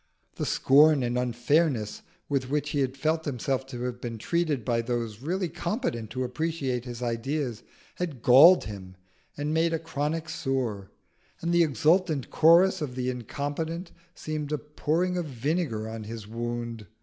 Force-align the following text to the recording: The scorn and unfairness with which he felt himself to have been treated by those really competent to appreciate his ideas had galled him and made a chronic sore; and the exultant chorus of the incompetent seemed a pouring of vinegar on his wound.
The 0.37 0.47
scorn 0.47 1.03
and 1.03 1.15
unfairness 1.15 2.01
with 2.27 2.49
which 2.49 2.71
he 2.71 2.83
felt 2.87 3.23
himself 3.25 3.67
to 3.67 3.83
have 3.83 4.01
been 4.01 4.17
treated 4.17 4.65
by 4.65 4.81
those 4.81 5.19
really 5.21 5.47
competent 5.47 6.09
to 6.09 6.23
appreciate 6.23 6.85
his 6.85 7.03
ideas 7.03 7.61
had 7.97 8.23
galled 8.23 8.63
him 8.63 8.95
and 9.37 9.53
made 9.53 9.73
a 9.73 9.77
chronic 9.77 10.27
sore; 10.27 10.89
and 11.39 11.53
the 11.53 11.61
exultant 11.61 12.31
chorus 12.31 12.81
of 12.81 12.95
the 12.95 13.11
incompetent 13.11 13.91
seemed 14.15 14.51
a 14.51 14.57
pouring 14.57 15.17
of 15.17 15.25
vinegar 15.27 15.87
on 15.87 16.05
his 16.05 16.25
wound. 16.27 16.87